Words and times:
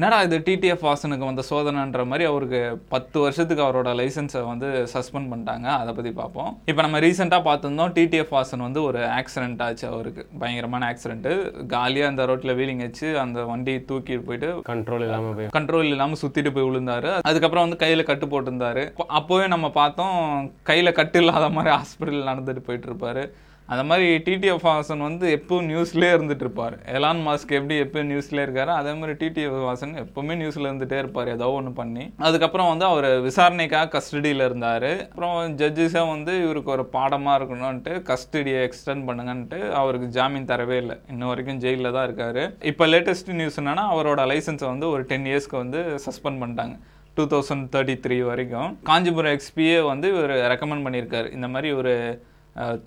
என்னடா 0.00 0.22
இது 0.22 0.38
டிடிஎஃப் 0.38 0.84
வாசனுக்கு 0.84 1.18
வந்த 1.18 1.42
சோதனைன்ற 1.50 2.06
மாதிரி 2.06 2.24
அவருக்கு 2.24 2.82
பத்து 2.88 3.20
வருஷத்துக்கு 3.20 3.64
அவரோட 3.64 3.86
லைசன்ஸை 3.86 4.46
வந்து 4.46 4.88
சஸ்பெண்ட் 4.94 5.28
பண்ணிட்டாங்க. 5.32 5.62
அதை 5.62 5.94
பற்றி 5.94 6.10
பார்ப்போம். 6.10 6.58
இப்போ 6.64 6.82
நம்ம 6.82 7.00
ரீசெண்டாக 7.00 7.42
பார்த்துருந்தோம் 7.48 7.92
டிடிஎஃப் 7.92 8.40
வாசன் 8.40 8.58
வந்து 8.58 8.82
ஒரு 8.82 8.98
ஆக்சிடென்ட் 8.98 9.62
ஆச்சு 9.62 9.88
அவருக்கு. 9.88 10.26
பயங்கரமான 10.38 10.92
ஆக்சிடென்ட்டு 10.92 11.66
காலியாக 11.66 12.10
அந்த 12.10 12.26
ரோட்டில் 12.26 12.56
வீலிங் 12.56 12.76
வச்சு 12.76 13.18
அந்த 13.18 13.44
வண்டி 13.44 13.76
தூக்கிட்டு 13.76 14.18
போயிட்டு 14.18 14.62
கண்ட்ரோல் 14.68 15.00
இல்லாமல் 15.00 15.34
போய் 15.34 15.62
கண்ட்ரோல் 15.62 15.82
இல்லாமல் 15.82 16.16
சுற்றிட்டு 16.22 16.50
போய் 16.50 16.64
விழுந்தாரு. 16.64 17.18
அதுக்கப்புறம் 17.22 17.62
வந்து 17.62 17.76
கையில் 17.76 18.02
கட்டு 18.02 18.26
போட்டிருந்தாரு. 18.26 18.94
அப்ப- 18.96 19.38
அப்போவே 19.38 19.46
நம்ம 19.46 19.70
பார்த்தோம் 19.70 20.52
கையில் 20.62 20.92
கட்டு 20.92 21.18
இல்லாத 21.18 21.48
மாதிரி 21.48 21.74
ஹாஸ்பிட்டல் 21.74 22.28
நடந்துட்டு 22.28 22.58
போயிட்டு 22.58 22.92
இருப்பாரு. 22.92 23.30
அந்த 23.72 23.82
மாதிரி 23.88 24.06
டிடிஎஃப் 24.26 24.66
வாசன் 24.68 25.02
வந்து 25.06 25.26
எப்பவும் 25.36 25.66
நியூஸ்லேயே 25.70 26.12
இருந்துட்டு 26.16 26.44
இருப்பார். 26.44 26.74
எலான் 26.96 27.20
மாஸ்க் 27.26 27.50
எப்படி 27.56 27.74
எப்பயும் 27.84 28.08
நியூஸ்லேயே 28.12 28.44
இருக்காரு 28.46 28.72
அதே 28.80 28.92
மாதிரி 29.00 29.14
டிடிஎஃப் 29.22 29.56
வாசன் 29.66 29.92
எப்பவுமே 30.02 30.34
நியூஸில் 30.42 30.68
இருந்துகிட்டே 30.68 30.98
இருப்பார் 31.02 31.30
ஏதோ 31.34 31.48
ஒன்று 31.56 31.72
பண்ணி. 31.80 32.04
அதுக்கப்புறம் 32.28 32.70
வந்து 32.72 32.84
அவர் 32.90 33.08
விசாரணைக்காக 33.26 33.90
கஸ்டடியில் 33.94 34.44
இருந்தார். 34.48 34.88
அப்புறம் 35.08 35.56
ஜட்ஜஸே 35.62 36.04
வந்து 36.14 36.34
இவருக்கு 36.44 36.72
ஒரு 36.76 36.86
பாடமாக 36.94 37.38
இருக்கணும்ன்ட்டு 37.40 37.94
கஸ்டடியை 38.10 38.62
எக்ஸ்டெண்ட் 38.68 39.04
பண்ணுங்கன்ட்டு 39.10 39.58
அவருக்கு 39.80 40.08
ஜாமீன் 40.18 40.48
தரவே 40.52 40.78
இல்லை. 40.84 40.96
இன்ன 41.14 41.26
வரைக்கும் 41.32 41.60
ஜெயிலில் 41.64 41.94
தான் 41.98 42.06
இருக்கார். 42.10 42.42
இப்போ 42.72 42.86
லேட்டஸ்ட் 42.92 43.30
நியூஸ் 43.40 43.60
என்னன்னா 43.62 43.84
அவரோட 43.94 44.24
லைசன்ஸை 44.32 44.68
வந்து 44.72 44.88
ஒரு 44.94 45.04
டென் 45.12 45.28
இயர்ஸ்க்கு 45.32 45.62
வந்து 45.64 45.82
சஸ்பெண்ட் 46.06 46.42
பண்ணிட்டாங்க. 46.44 46.76
டூ 47.18 47.26
தௌசண்ட் 47.34 47.68
தேர்ட்டி 47.76 47.98
த்ரீ 48.06 48.18
வரைக்கும். 48.30 48.72
காஞ்சிபுரம் 48.90 49.36
எக்ஸ்பியே 49.36 49.78
வந்து 49.92 50.08
இவர் 50.14 50.34
ரெக்கமெண்ட் 50.54 50.86
பண்ணியிருக்காரு. 50.88 51.30
இந்த 51.38 51.48
மாதிரி 51.54 51.70
ஒரு 51.82 51.94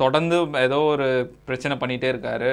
தொடர்ந்து 0.02 0.38
ஏதோ 0.66 0.78
ஒரு 0.94 1.08
பிரச்சனை 1.48 1.76
பண்ணிகிட்டே 1.82 2.08
இருக்காரு. 2.14 2.52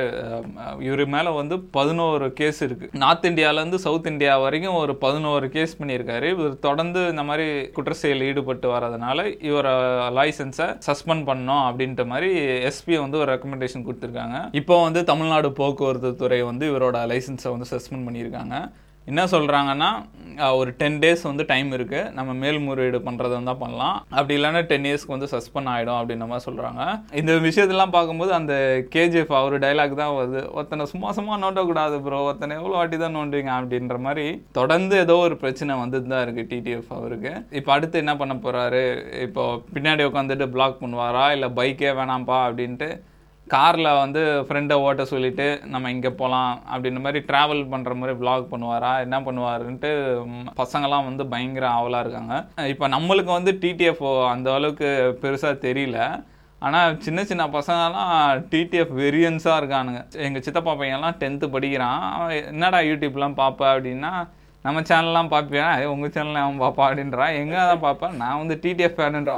இவர் 0.86 1.02
மேலே 1.14 1.30
வந்து 1.38 1.56
பதினோரு 1.76 2.26
கேஸ் 2.40 2.60
இருக்குது 2.66 3.00
நார்த் 3.02 3.28
இந்தியாவிலேருந்து 3.30 3.80
சவுத் 3.84 4.10
இந்தியா 4.12 4.32
வரைக்கும் 4.44 4.78
ஒரு 4.82 4.94
பதினோரு 5.04 5.48
கேஸ் 5.56 5.76
பண்ணியிருக்காரு. 5.80 6.28
இவர் 6.34 6.58
தொடர்ந்து 6.66 7.02
இந்த 7.12 7.24
மாதிரி 7.30 7.46
குற்ற 7.76 7.94
செயல் 8.02 8.26
ஈடுபட்டு 8.30 8.68
வரதுனால 8.74 9.26
இவரை 9.50 9.74
லைசன்ஸை 10.18 10.68
சஸ்பெண்ட் 10.88 11.26
பண்ணோம் 11.30 11.64
அப்படின்ற 11.68 12.04
மாதிரி 12.12 12.30
எஸ்பி 12.70 12.96
வந்து 13.04 13.22
ஒரு 13.22 13.30
ரெக்கமெண்டேஷன் 13.34 13.86
கொடுத்துருக்காங்க. 13.88 14.38
இப்போ 14.60 14.76
வந்து 14.86 15.02
தமிழ்நாடு 15.12 15.50
போக்குவரத்து 15.62 16.12
துறை 16.24 16.42
வந்து 16.50 16.66
இவரோட 16.72 17.06
லைசன்ஸை 17.14 17.50
வந்து 17.56 17.72
சஸ்பெண்ட் 17.74 18.06
பண்ணியிருக்காங்க. 18.08 18.56
என்ன 19.10 19.22
சொல்கிறாங்கன்னா 19.34 19.90
ஒரு 20.56 20.70
டென் 20.80 20.98
டேஸ் 21.02 21.22
வந்து 21.28 21.44
டைம் 21.50 21.70
இருக்குது 21.76 22.10
நம்ம 22.16 22.30
மேல்முறையீடு 22.40 22.98
பண்ணுறது 23.06 23.32
தான் 23.48 23.60
பண்ணலாம். 23.62 23.96
அப்படி 24.16 24.34
இல்லைன்னா 24.38 24.60
டென் 24.70 24.86
இயர்ஸ்க்கு 24.88 25.14
வந்து 25.14 25.28
சஸ்பெண்ட் 25.32 25.70
ஆகிடும் 25.72 25.98
அப்படின்ற 26.00 26.26
மாதிரி 26.32 26.46
சொல்கிறாங்க 26.48 26.82
இந்த 27.20 27.32
விஷயத்தெல்லாம் 27.46 27.94
பார்க்கும்போது 27.96 28.32
அந்த 28.38 28.54
கேஜிஎஃப் 28.94 29.34
அவர் 29.40 29.56
டைலாக் 29.64 29.98
தான் 30.02 30.14
வருது. 30.18 30.42
ஒருத்தனை 30.56 30.86
சும்மா 30.92 31.10
சும்மா 31.18 31.40
நோண்டக்கூடாது 31.44 31.98
ப்ரோ 32.06 32.20
ஒருத்தனை 32.28 32.54
எவ்வளோ 32.60 32.76
வாட்டி 32.78 32.98
தான் 33.04 33.16
நோண்டுவீங்க 33.18 33.52
அப்படின்ற 33.58 33.98
மாதிரி 34.06 34.26
தொடர்ந்து 34.60 34.96
ஏதோ 35.04 35.18
ஒரு 35.26 35.36
பிரச்சனை 35.42 35.80
வந்துட்டு 35.82 36.10
தான் 36.14 36.24
இருக்குது 36.26 36.50
டிடிஎஃப் 36.54 36.96
அவருக்கு. 37.00 37.34
இப்போ 37.60 37.72
அடுத்து 37.76 38.02
என்ன 38.04 38.14
பண்ண 38.22 38.36
போகிறாரு 38.46 38.84
இப்போ 39.26 39.44
பின்னாடி 39.74 40.04
உட்காந்துட்டு 40.10 40.52
பிளாக் 40.56 40.82
பண்ணுவாரா? 40.84 41.26
இல்லை 41.36 41.50
பைக்கே 41.60 41.92
வேணாம்ப்பா 42.00 42.40
அப்படின்ட்டு 42.48 42.90
காரில் 43.48 43.98
வந்து 43.98 44.20
ஃப்ரெண்டை 44.46 44.72
ஓட்ட 44.78 45.04
சொல்லிட்டு 45.04 45.60
நம்ம 45.64 45.90
இங்கே 45.90 46.10
போகலாம் 46.12 46.62
அப்படின்ற 46.70 47.00
மாதிரி 47.00 47.24
ட்ராவல் 47.28 47.62
பண்ணுற 47.70 47.94
மாதிரி 47.94 48.18
விலாக் 48.18 48.52
பண்ணுவாரா 48.52 49.00
என்ன 49.00 49.20
பண்ணுவாருன்ட்டு 49.20 49.90
ம், 50.26 50.48
வந்து 51.04 51.26
பயங்கர 51.26 51.68
ஆவலாக 51.70 52.00
இருக்காங்க. 52.00 52.34
இப்போ 52.68 52.88
நம்மளுக்கு 52.88 53.32
வந்து 53.32 53.58
டிடிஎஃப் 53.62 54.02
அந்த 54.30 54.52
அளவுக்கு 54.52 54.90
பெருசாக 55.22 55.62
தெரியல. 55.62 55.98
ஆனால் 56.62 56.98
சின்ன 56.98 57.24
சின்ன 57.24 57.46
பசங்கள்லாம் 57.48 58.12
டிடிஎஃப் 58.50 58.94
வெரியன்ஸாக 59.00 59.60
இருக்கானுங்க. 59.60 60.00
எங்கள் 60.18 60.42
சித்தப்பா 60.42 60.74
பையன்லாம் 60.74 61.18
டென்த்து 61.20 61.48
படிக்கிறான். 61.48 62.00
அவன் 62.14 62.44
என்னடா 62.44 62.78
யூடியூப்லாம் 62.82 63.34
பார்ப்ப 63.34 63.72
அப்படின்னா 63.74 64.12
நம்ம 64.68 64.80
சேனல்லாம் 64.92 65.32
பார்ப்பியா 65.36 65.66
உங்கள் 65.92 65.96
உங்க 65.98 66.08
சேனல் 66.14 66.38
அவன் 66.40 66.60
பாப்பா 66.62 66.82
அப்படின்றா? 66.86 67.26
எங்கே 67.40 67.60
தான் 67.68 67.80
பார்ப்பேன் 67.84 68.14
நான் 68.20 68.38
வந்து 68.40 68.54
டிடிஎஃப் 68.64 68.96
ஃபேனுன்ற 68.98 69.32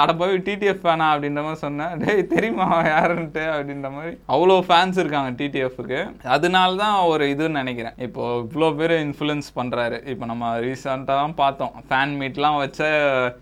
அட 0.00 0.10
போய் 0.20 0.34
டிடிஎஃப் 0.48 0.82
ஃபேனா 0.84 1.06
அப்படின்ற 1.12 1.40
மாதிரி 1.46 1.60
சொன்னேன். 1.64 1.92
டேய் 2.02 2.20
தெரியுமா 2.32 2.64
அவன் 2.74 2.88
யாருன்ட்டு 2.94 3.44
அப்படின்ற 3.54 3.88
மாதிரி. 3.96 4.12
அவ்வளோ 4.34 4.56
ஃபேன்ஸ் 4.68 4.98
இருக்காங்க 5.02 5.30
டிடிஎஃப்க்கு 5.40 6.00
அதனால 6.36 6.76
தான் 6.82 6.96
ஒரு 7.12 7.26
இதுன்னு 7.34 7.60
நினைக்கிறேன். 7.62 7.96
இப்போ 8.06 8.22
இவ்வளோ 8.44 8.68
பேர் 8.80 8.94
இன்ஃப்ளூயன்ஸ் 9.06 9.50
பண்ணுறாரு 9.58 9.98
இப்போ 10.12 10.26
நம்ம 10.32 10.52
ரீசெண்டாக 10.66 11.18
தான் 11.22 11.38
பார்த்தோம். 11.42 11.74
ஃபேன் 11.88 12.14
மீட்லாம் 12.22 12.60
வச்ச 12.62 12.82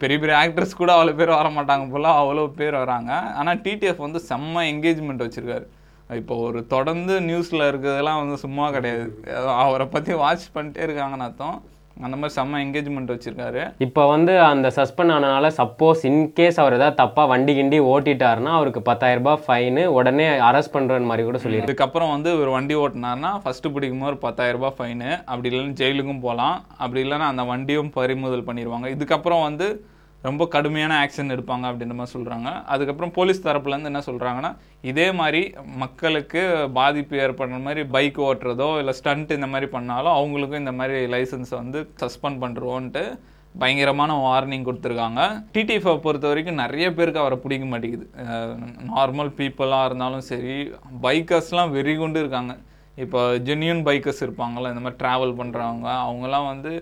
பெரிய 0.03 0.19
பெரிய 0.25 0.37
ஆக்டர்ஸ் 0.45 0.81
கூட 0.83 0.93
அவ்வளோ 0.97 1.15
பேர் 1.21 1.39
வர 1.41 1.51
மாட்டாங்க 1.59 1.87
போல. 1.95 2.09
அவ்வளோ 2.23 2.47
பேர் 2.61 2.83
வராங்க. 2.83 3.13
ஆனால் 3.41 3.63
டிடிஎஃப் 3.69 4.07
வந்து 4.07 4.23
செம்ம 4.31 4.65
என்கேஜ்மெண்ட் 4.73 5.25
வச்சுருக்காரு. 5.27 5.67
இப்போ 6.21 6.35
ஒரு 6.47 6.61
தொடர்ந்து 6.73 7.15
நியூஸில் 7.29 7.69
இருக்கிறதெல்லாம் 7.71 8.23
வந்து 8.23 8.39
சும்மா 8.45 8.65
கிடையாது. 8.77 9.05
அவரை 9.65 9.87
பற்றி 9.95 10.15
வாட்ச் 10.23 10.49
பண்ணிட்டே 10.57 10.83
இருக்காங்கன்னு 10.87 11.27
அர்த்தம். 11.29 11.59
அந்த 12.05 12.17
மாதிரி 12.21 12.35
செம்ம 12.37 12.61
என்கேஜ்மெண்ட் 12.65 13.13
வச்சிருக்காரு. 13.13 13.63
இப்போ 13.87 14.03
வந்து 14.13 14.33
அந்த 14.51 14.69
சஸ்பெண்ட் 14.77 15.13
ஆனனால 15.17 15.49
சப்போஸ் 15.59 16.03
இன்கேஸ் 16.11 16.61
அவர் 16.63 16.77
ஏதாவது 16.77 16.99
தப்பாக 17.01 17.31
வண்டி 17.33 17.53
கிண்டி 17.59 17.79
ஓட்டிட்டாருன்னா 17.93 18.53
அவருக்கு 18.59 18.81
பத்தாயிரம் 18.89 19.23
ரூபாய் 19.23 19.43
ஃபைனு 19.47 19.83
உடனே 19.97 20.27
அரெஸ்ட் 20.49 20.75
பண்ணுறன்னு 20.77 21.11
மாதிரி 21.11 21.27
கூட 21.29 21.41
சொல்லியிருக்கு 21.43 21.71
இதுக்கப்புறம் 21.71 22.13
வந்து 22.15 22.33
இவர் 22.37 22.55
வண்டி 22.57 22.77
ஓட்டினார்னா 22.85 23.33
ஃபர்ஸ்ட் 23.45 23.69
பிடிக்கும் 23.75 24.05
போது 24.07 24.19
பத்தாயிரம் 24.27 24.59
ரூபாய் 24.59 24.77
ஃபைனு 24.79 25.11
அப்படி 25.31 25.51
இல்லைன்னா 25.53 25.79
ஜெயிலுக்கும் 25.83 26.25
போகலாம் 26.27 26.57
அப்படி 26.83 27.03
இல்லைன்னா 27.05 27.29
அந்த 27.33 27.45
வண்டியும் 27.53 27.93
பறிமுதல் 27.99 28.49
பண்ணிடுவாங்க 28.49 28.89
இதுக்கப்புறம் 28.97 29.47
வந்து 29.49 29.69
ரொம்ப 30.29 30.43
கடுமையான 30.55 30.93
ஆக்ஷன் 31.05 31.35
எடுப்பாங்க 31.35 31.65
அப்படின்ற 31.71 31.95
மாதிரி 31.99 32.15
சொல்கிறாங்க 32.17 32.49
அதுக்கப்புறம் 32.73 33.15
போலீஸ் 33.17 33.45
தரப்புலேருந்து 33.47 33.91
என்ன 33.93 34.03
சொல்கிறாங்கன்னா 34.09 34.51
இதே 34.91 35.07
மாதிரி 35.21 35.43
மக்களுக்கு 35.83 36.43
பாதிப்பு 36.79 37.17
ஏற்படுற 37.25 37.59
மாதிரி 37.67 37.83
பைக் 37.97 38.21
ஓட்டுறதோ 38.29 38.71
இல்லை 38.83 38.95
ஸ்டண்ட் 39.01 39.37
இந்த 39.39 39.49
மாதிரி 39.55 39.69
பண்ணாலும் 39.77 40.17
அவங்களுக்கும் 40.19 40.63
இந்த 40.65 40.75
மாதிரி 40.81 40.99
லைசன்ஸை 41.15 41.57
வந்து 41.63 41.81
சஸ்பெண்ட் 42.03 42.43
பண்ணுறோன்ட்டு 42.45 43.05
பயங்கரமான 43.63 44.13
வார்னிங் 44.27 44.67
கொடுத்துருக்காங்க. 44.67 45.23
டிடிஎஃப்பை 45.55 45.93
பொறுத்த 46.05 46.27
வரைக்கும் 46.31 46.61
நிறைய 46.63 46.87
பேருக்கு 46.99 47.23
அவரை 47.23 47.37
பிடிக்க 47.43 47.65
மாட்டேங்குது. 47.73 48.07
நார்மல் 48.91 49.31
பீப்புளாக 49.41 49.89
இருந்தாலும் 49.89 50.25
சரி 50.31 50.55
பைக்கர்ஸ்லாம் 51.07 51.75
வெறி 51.77 51.95
கொண்டு 51.97 52.21
இருக்காங்க. 52.23 52.55
இப்போ 53.03 53.21
ஜென்யூன் 53.49 53.83
பைக்கர்ஸ் 53.89 54.23
இருப்பாங்கள்ல 54.25 54.71
இந்த 54.73 54.83
மாதிரி 54.85 55.01
ட்ராவல் 55.03 55.39
பண்ணுறவங்க 55.41 55.89
அவங்களாம் 56.07 56.49
வந்து 56.53 56.73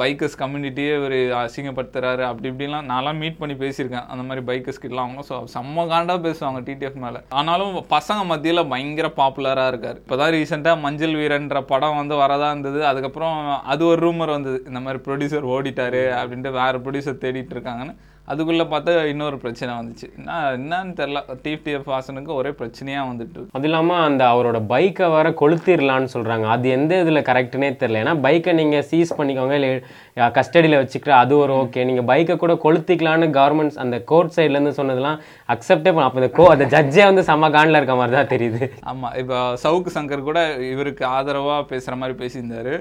பைக்கர்ஸ் 0.00 0.36
கம்யூனிட்டியே 0.40 0.92
இவர் 0.98 1.14
அசிங்கப்படுத்துறாரு 1.42 2.22
அப்படி 2.28 2.48
இப்படிலாம் 2.50 2.88
நான்லாம் 2.92 3.20
மீட் 3.22 3.38
பண்ணி 3.40 3.54
பேசியிருக்கேன். 3.62 4.06
அந்த 4.12 4.22
மாதிரி 4.28 4.42
பைக்கர்ஸ் 4.50 4.80
கிட்டலாம் 4.82 5.06
அவங்க 5.06 5.22
ஸோ 5.28 5.36
செம்ம 5.54 5.86
காண்டாக 5.92 6.18
பேசுவாங்க 6.26 6.60
டிடிஎஃப் 6.66 6.98
மேலே. 7.04 7.20
ஆனாலும் 7.38 7.78
பசங்க 7.94 8.26
மத்தியில் 8.32 8.68
பயங்கர 8.72 9.08
பாப்புலராக 9.20 9.72
இருக்கார். 9.72 10.00
இப்போ 10.02 10.18
தான் 10.22 10.32
ரீசெண்டாக 10.36 10.82
மஞ்சள் 10.84 11.16
வீரன்ற 11.20 11.62
படம் 11.72 11.98
வந்து 12.00 12.16
வரதா 12.24 12.50
இருந்தது. 12.52 12.82
அதுக்கப்புறம் 12.90 13.38
அது 13.74 13.84
ஒரு 13.92 14.00
ரூமர் 14.06 14.36
வந்தது. 14.36 14.60
இந்த 14.70 14.82
மாதிரி 14.86 15.02
ப்ரொடியூசர் 15.08 15.50
ஓடிட்டாரு 15.54 16.04
அப்படின்ட்டு 16.20 16.52
வேறு 16.60 16.84
ப்ரொடியூசர் 16.84 17.22
தேடிட்டு 17.24 17.56
இருக்காங்கன்னு. 17.56 17.96
அதுக்குள்ளே 18.32 18.66
பார்த்தா 18.72 18.92
இன்னொரு 19.12 19.36
பிரச்சனை 19.44 19.70
வந்துச்சு. 19.80 20.06
என்ன 20.18 20.38
என்னன்னு 20.56 20.92
தெரில 21.00 21.20
டிடிஎஃப் 21.44 21.88
வாசனுக்கு 21.92 22.32
ஒரே 22.40 22.50
பிரச்சனையாக 22.60 23.08
வந்துட்டு. 23.10 23.42
அது 23.56 23.66
இல்லாமல் 23.68 24.02
அந்த 24.08 24.22
அவரோட 24.32 24.58
பைக்கை 24.72 25.06
வர 25.16 25.28
கொளுத்திடலான்னு 25.42 26.12
சொல்கிறாங்க 26.16 26.46
அது 26.54 26.68
எந்த 26.78 27.00
இதில் 27.04 27.26
கரெக்டுனே 27.30 27.70
தெரில 27.82 28.02
ஏன்னா 28.02 28.14
பைக்கை 28.26 28.54
நீங்கள் 28.60 28.86
சீஸ் 28.90 29.16
பண்ணிக்கோங்க 29.20 29.56
இல்லை 29.60 29.70
கஸ்டடியில் 30.38 30.80
வச்சுக்கிற 30.80 31.12
அது 31.22 31.34
ஒரு 31.42 31.52
ஓகே 31.62 31.86
நீங்கள் 31.90 32.06
பைக்கை 32.10 32.36
கூட 32.44 32.54
கொளுத்திக்கலான்னு 32.64 33.28
கவர்மெண்ட்ஸ் 33.38 33.80
அந்த 33.84 33.96
கோர்ட் 34.10 34.34
சைட்லேருந்து 34.36 34.74
சொன்னதெல்லாம் 34.80 35.18
அக்செப்டே 35.54 35.90
பண்ண 35.92 36.06
அப்போ 36.08 36.20
இந்த 36.22 36.30
கோ 36.38 36.46
அந்த 36.54 36.66
ஜட்ஜே 36.74 37.04
வந்து 37.10 37.24
செம்ம 37.30 37.50
காண்டில் 37.56 37.80
இருக்க 37.80 37.96
மாதிரி 38.00 38.16
தான் 38.18 38.32
தெரியுது. 38.34 38.62
ஆமா 38.92 39.10
இப்போ 39.22 39.38
சவுக்கு 39.64 39.90
சங்கர் 39.96 40.26
கூட 40.28 40.40
இவருக்கு 40.72 41.04
ஆதரவா 41.16 41.56
பேசுற 41.72 41.94
மாதிரி 42.02 42.16
பேசியிருந்தாரு. 42.22 42.74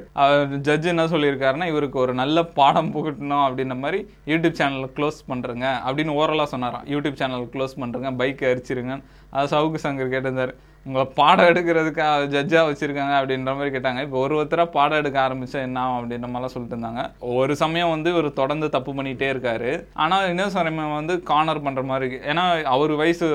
ஜட்ஜ் 0.68 0.92
என்ன 0.94 1.08
சொல்லியிருக்காருன்னா 1.14 1.70
இவருக்கு 1.74 2.00
ஒரு 2.06 2.16
நல்ல 2.22 2.46
பாடம் 2.60 2.94
புகட்டணும் 2.98 3.46
அப்படின்ற 3.48 3.78
மாதிரி 3.86 4.02
யூடியூப் 4.34 4.60
சேனலை 4.62 4.90
க்ளோஸ் 4.98 5.20
பண்றேங்க 5.38 5.68
அப்படின்னு 5.88 6.14
ஓரலா 6.22 6.48
சொன்னாராம். 6.54 6.88
யூடியூப் 6.94 7.20
சேனல் 7.24 7.50
க்ளோஸ் 7.56 7.80
பண்ணுறேங்க 7.84 8.12
பைக்கை 8.22 8.48
அரிச்சிருங்க 8.54 8.96
அது 9.30 9.52
சவுக்கு 9.56 9.86
சங்கர் 9.86 10.14
கேட்டிருந்தார். 10.16 10.54
உங்களை 10.88 11.06
பாடம் 11.20 11.48
எடுக்கிறதுக்கு 11.52 12.04
ஜட்ஜா 12.34 12.62
வச்சிருக்காங்க 12.68 13.14
அப்படின்ற 13.20 13.54
மாதிரி 13.58 13.72
கேட்டாங்க. 13.76 14.02
இப்போ 14.06 14.18
ஒரு 14.26 14.34
ஒருத்தரா 14.40 14.66
பாடம் 14.76 15.00
எடுக்க 15.02 15.18
ஆரம்பிச்சா 15.24 15.60
என்ன 15.68 15.82
ஆகும் 15.84 15.98
அப்படின்ற 16.00 16.28
மாதிரிலாம் 16.32 16.54
சொல்லிட்டு 16.54 16.76
இருந்தாங்க. 16.78 17.02
ஒரு 17.40 17.54
சமயம் 17.62 17.92
வந்து 17.94 18.10
இவர் 18.14 18.28
தொடர்ந்து 18.42 18.68
தப்பு 18.76 18.92
பண்ணிட்டே 18.98 19.30
இருக்காரு. 19.34 19.72
ஆனா 20.04 20.18
இன்னும் 20.32 20.54
சமயம் 20.56 20.96
வந்து 21.00 21.16
கார்னர் 21.32 21.64
பண்ற 21.66 21.82
மாதிரி 21.92 22.20
ஏன்னா 22.32 22.46
அவர் 22.76 22.94
வயசு 23.02 23.26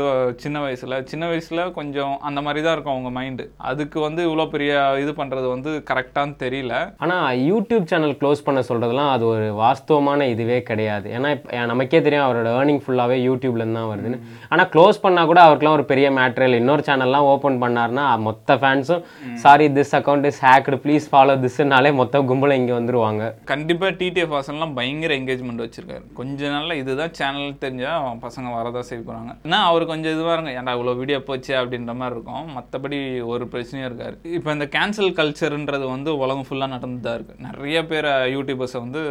சின்ன 0.45 0.61
வயசுல. 0.67 1.01
சின்ன 1.11 1.25
வயசுல 1.33 1.67
கொஞ்சம் 1.79 2.15
அந்த 2.31 2.43
மாதிரி 2.47 2.63
தான் 2.67 2.77
இருக்கும் 2.77 2.95
அவங்க 2.97 3.13
மைண்டு 3.19 3.47
அதுக்கு 3.73 3.99
வந்து 4.07 4.23
இவ்வளோ 4.29 4.47
பெரிய 4.55 4.73
இது 5.03 5.15
பண்றது 5.21 5.47
வந்து 5.55 5.71
கரெக்டான்னு 5.91 6.35
தெரியல. 6.45 6.75
ஆனால் 7.05 7.43
யூடியூப் 7.51 7.91
சேனல் 7.93 8.17
க்ளோஸ் 8.23 8.45
பண்ண 8.49 8.63
சொல்கிறதுலாம் 8.71 9.13
அது 9.17 9.27
ஒரு 9.35 9.47
வாஸ்தவமான 9.63 10.31
இதுவே 10.35 10.59
கிடையாது. 10.71 11.07
ஏன்னா 11.19 11.31
நமக்கே 11.73 12.03
தெரியும் 12.09 12.27
அவரோட 12.29 12.49
ஏர்னிங் 12.61 12.83
ஃபுல்லாகவே 12.87 13.19
யூடியூப்லேருந்து 13.29 13.81
தான் 13.81 13.91
வருதுன்னு. 13.93 14.21
ஆனால் 14.53 14.71
க்ளோஸ் 14.75 15.05
பண்ணால் 15.07 15.31
கூட 15.33 15.41
அவருக்குலாம் 15.47 15.79
ஒரு 15.81 15.87
பெரிய 15.93 16.09
மேட்ரு 16.21 16.49
இல்லை 16.49 16.61
இன்னொரு 16.65 16.85
சேனல்லாம் 16.91 17.29
ஓப்பன் 17.31 17.41
ஓப்பன் 17.43 17.61
பண்ணாருன்னா 17.63 18.07
மொத்த 18.27 18.57
ஃபேன்ஸும் 18.63 19.05
sorry 19.45 19.67
this 19.79 19.95
account 19.99 20.27
is 20.31 20.41
hacked 20.47 20.79
please 20.85 21.07
follow 21.13 21.35
திஸ்னாலே 21.45 21.91
மொத்த 22.01 22.21
கும்பலும் 22.31 22.61
இங்கே 22.61 22.75
வந்துருவாங்க. 22.79 23.23
கண்டிப்பா 23.53 23.89
டிடிஎஃப் 24.01 24.35
வாசன்லாம் 24.37 24.75
பயங்கர 24.79 25.13
என்கேஜ்மெண்ட் 25.21 25.63
வச்சிருக்காரு. 25.65 26.05
கொஞ்ச 26.19 26.49
நாள்ல 26.55 26.77
இதுதான் 26.83 27.15
சேனல் 27.19 27.59
தெரிஞ்சா 27.65 27.93
பசங்க 28.25 28.49
வரதா 28.57 28.83
செய்ய 28.91 29.01
போறாங்க. 29.09 29.33
ஏன்னா 29.47 29.61
அவர் 29.71 29.91
கொஞ்சம் 29.93 30.15
இதுவா 30.17 30.33
இருங்க. 30.37 30.53
ஏன்டா 30.59 30.75
இவ்வளோ 30.79 30.97
வீடியோ 31.03 31.21
போச்சு? 31.31 31.55
அப்படின்ற 31.61 31.95
மாதிரி 32.01 32.17
இருக்கும். 32.17 32.47
மற்றபடி 32.57 32.99
ஒரு 33.33 33.47
பிரச்சனையும் 33.55 33.89
இருக்காரு 33.91 34.19
இப்போ 34.39 34.53
இந்த 34.59 34.69
கேன்சல் 34.77 35.17
கல்ச்சர்ன்றது 35.21 35.87
வந்து 35.95 36.13
உலகம் 36.25 36.47
ஃபுல்லாக 36.49 36.75
நடந்துதான் 36.77 37.17
இருக்கு. 37.19 37.37
நிறைய 37.49 37.81
பேர் 37.93 38.11
யூடியூபர்ஸை 38.37 38.81
வந்து 38.87 39.03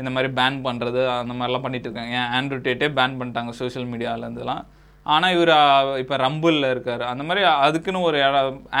இந்த 0.00 0.10
மாதிரி 0.16 0.28
பேன் 0.40 0.58
பண்ணுறது 0.66 1.00
அந்த 1.20 1.32
மாதிரிலாம் 1.38 1.64
பண்ணிட்டு 1.64 1.88
இருக்காங்க. 1.88 2.12
ஏன் 2.18 2.30
ஆண்ட்ரூ 2.36 2.58
டேட்டே 2.66 2.88
பேன் 2.98 3.16
பண்ணிட்டாங்க 3.20 3.52
சோஷியல் 3.62 3.88
மீடியாவிலேருந்துலாம் 3.92 4.62
ஆனால் 5.06 5.34
இவர் 5.38 5.54
இப்போ 6.04 6.16
ரம்பிளில் 6.26 6.72
இருக்கார். 6.74 7.04
அந்த 7.14 7.24
மாதிரி 7.30 7.42
அதுக்குன்னு 7.66 8.06
ஒரு 8.10 8.20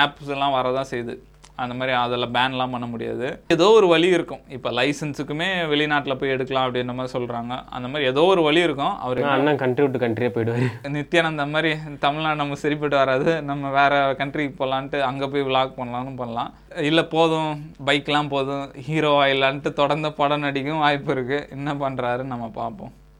ஆப்ஸ் 0.04 0.32
எல்லாம் 0.36 0.56
வரதான் 0.60 0.92
செய்யுது. 0.92 1.16
அந்த 1.62 1.74
மாதிரி 1.78 1.92
அதில் 2.02 2.32
பேன்லாம் 2.34 2.74
பண்ண 2.74 2.86
முடியாது. 2.92 3.26
ஏதோ 3.54 3.66
ஒரு 3.78 3.86
வழி 3.90 4.08
இருக்கும். 4.16 4.42
இப்போ 4.56 4.68
லைசன்ஸுக்குமே 4.76 5.48
வெளிநாட்டில் 5.72 6.16
போய் 6.20 6.32
எடுக்கலாம் 6.34 6.66
அப்படின்ற 6.66 6.92
மாதிரி 6.98 7.12
சொல்கிறாங்க 7.14 7.54
அந்த 7.76 7.86
மாதிரி 7.90 8.08
ஏதோ 8.12 8.22
ஒரு 8.34 8.42
வழி 8.46 8.60
இருக்கும். 8.66 8.94
அவர் 9.06 9.18
அண்ணன் 9.32 9.60
கண்ட்ரி 9.62 9.84
விட்டு 9.84 10.02
கண்ட்ரியே 10.04 10.30
போயிடுவாரு. 10.36 10.68
நித்யானந்த 10.94 11.46
மாதிரி 11.54 11.72
தமிழ்நாடு 12.04 12.40
நம்ம 12.42 12.58
சரிப்பட்டு 12.62 12.96
வராது. 13.02 13.34
நம்ம 13.50 13.72
வேற 13.78 13.98
கண்ட்ரிக்கு 14.20 14.54
போகலான்ட்டு 14.62 15.00
அங்கே 15.10 15.28
போய் 15.34 15.46
விளாக் 15.48 15.78
பண்ணலாம்னு 15.80 16.14
பண்ணலாம். 16.22 16.54
இல்லை 16.90 17.04
போதும் 17.16 17.52
பைக்லாம் 17.90 18.32
போதும் 18.36 18.64
ஹீரோ 18.88 19.12
ஆயிடலான்ட்டு 19.24 19.72
தொடர்ந்து 19.82 20.10
படம் 20.22 20.46
நடிக்கும் 20.46 20.82
வாய்ப்பு 20.86 21.12
இருக்குது 21.16 21.46
என்ன 21.58 21.74
பண்ணுறாருன்னு 21.84 22.34
நம்ம 22.34 22.48
பார்ப்போம். 22.60 22.94